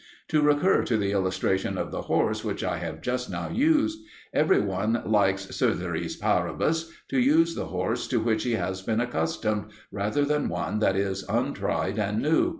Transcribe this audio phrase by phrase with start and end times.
[0.29, 3.99] To recur to the illustration of the horse which I have just now used.
[4.33, 9.65] Every one likes ceteris paribus to use the horse to which he has been accustomed,
[9.91, 12.49] rather than one that is untried and new.